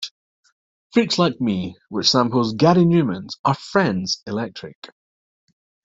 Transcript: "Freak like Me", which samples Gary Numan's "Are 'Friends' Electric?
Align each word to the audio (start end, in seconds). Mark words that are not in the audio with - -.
"Freak 0.93 1.19
like 1.19 1.39
Me", 1.39 1.77
which 1.89 2.09
samples 2.09 2.55
Gary 2.55 2.85
Numan's 2.85 3.37
"Are 3.45 3.53
'Friends' 3.53 4.23
Electric? 4.25 4.89